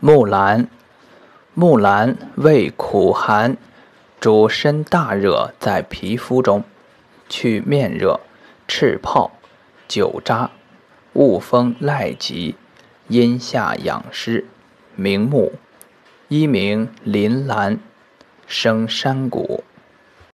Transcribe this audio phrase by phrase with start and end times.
[0.00, 0.68] 木兰，
[1.54, 3.56] 木兰味苦寒，
[4.20, 6.64] 主身大热在皮肤中，
[7.28, 8.20] 去面热、
[8.68, 9.30] 赤泡、
[9.88, 10.50] 酒渣，
[11.14, 12.56] 恶风赖疾，
[13.08, 14.46] 阴下养湿，
[14.94, 15.52] 明目，
[16.28, 17.78] 一名林兰，
[18.46, 19.64] 生山谷。